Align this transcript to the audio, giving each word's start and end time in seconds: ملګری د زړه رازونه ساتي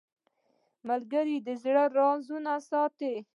ملګری 0.87 1.35
د 1.47 1.47
زړه 1.63 1.83
رازونه 1.97 2.53
ساتي 2.69 3.13